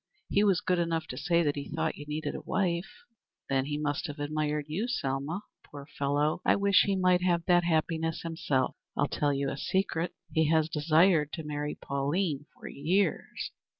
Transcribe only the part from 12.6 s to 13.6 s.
years.